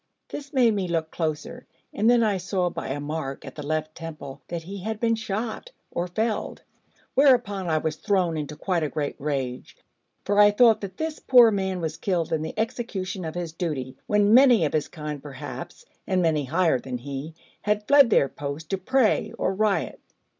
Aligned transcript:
This 0.29 0.51
made 0.51 0.73
me 0.73 0.87
look 0.87 1.11
closer, 1.11 1.67
and 1.93 2.09
then 2.09 2.23
I 2.23 2.37
saw 2.37 2.71
by 2.71 2.87
a 2.87 2.99
mark 2.99 3.45
at 3.45 3.53
the 3.53 3.61
left 3.61 3.93
temple 3.93 4.41
that 4.47 4.63
he 4.63 4.79
had 4.79 4.99
been 4.99 5.13
shot, 5.13 5.69
or 5.91 6.07
felled; 6.07 6.63
whereupon 7.13 7.69
I 7.69 7.77
was 7.77 7.97
thrown 7.97 8.35
into 8.35 8.55
quite 8.55 8.81
a 8.81 8.89
great 8.89 9.15
rage, 9.19 9.77
for 10.25 10.39
I 10.39 10.49
thought 10.49 10.81
that 10.81 10.97
this 10.97 11.19
poor 11.19 11.51
man 11.51 11.81
was 11.81 11.97
killed 11.97 12.33
in 12.33 12.41
the 12.41 12.57
execution 12.57 13.23
of 13.23 13.35
his 13.35 13.53
duty, 13.53 13.95
when 14.07 14.33
many 14.33 14.65
of 14.65 14.73
his 14.73 14.87
kind 14.87 15.21
perhaps, 15.21 15.85
and 16.07 16.19
many 16.19 16.45
higher 16.45 16.79
than 16.79 16.97
he, 16.97 17.35
had 17.61 17.87
fled 17.87 18.09
their 18.09 18.27
post 18.27 18.71
to 18.71 18.79
pray 18.79 19.31
or 19.37 19.53
riot. 19.53 19.99